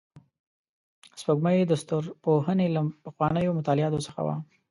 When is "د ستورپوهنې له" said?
1.65-2.81